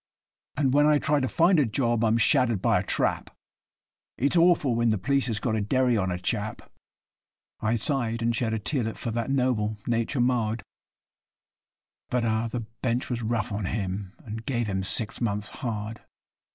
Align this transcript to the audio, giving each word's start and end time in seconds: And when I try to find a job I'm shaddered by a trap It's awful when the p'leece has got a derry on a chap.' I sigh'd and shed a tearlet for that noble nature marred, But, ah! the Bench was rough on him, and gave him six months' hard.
And 0.57 0.73
when 0.73 0.87
I 0.87 0.97
try 0.97 1.19
to 1.19 1.27
find 1.27 1.59
a 1.59 1.65
job 1.67 2.03
I'm 2.03 2.17
shaddered 2.17 2.59
by 2.59 2.79
a 2.79 2.83
trap 2.83 3.29
It's 4.17 4.35
awful 4.35 4.73
when 4.73 4.89
the 4.89 4.97
p'leece 4.97 5.27
has 5.27 5.39
got 5.39 5.55
a 5.55 5.61
derry 5.61 5.95
on 5.95 6.09
a 6.09 6.17
chap.' 6.17 6.71
I 7.59 7.75
sigh'd 7.75 8.23
and 8.23 8.35
shed 8.35 8.51
a 8.55 8.57
tearlet 8.57 8.97
for 8.97 9.11
that 9.11 9.29
noble 9.29 9.77
nature 9.85 10.19
marred, 10.19 10.63
But, 12.09 12.25
ah! 12.25 12.47
the 12.47 12.61
Bench 12.61 13.11
was 13.11 13.21
rough 13.21 13.51
on 13.51 13.65
him, 13.65 14.13
and 14.25 14.43
gave 14.43 14.65
him 14.65 14.83
six 14.83 15.21
months' 15.21 15.49
hard. 15.61 16.01